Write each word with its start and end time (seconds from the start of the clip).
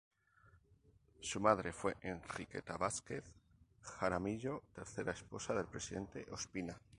Su 1.19 1.39
madre 1.39 1.71
fue 1.71 1.95
Enriqueta 2.01 2.75
Vásquez 2.75 3.23
Jaramillo, 3.83 4.63
tercera 4.73 5.11
esposa 5.11 5.53
del 5.53 5.67
presidente 5.67 6.25
Ospina. 6.31 6.81